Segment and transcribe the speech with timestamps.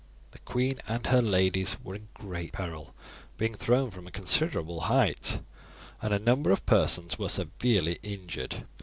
[0.31, 2.95] The queen and her ladies were in great peril,
[3.37, 5.41] being thrown from a considerable height,
[6.01, 8.63] and a number of persons were severely injured.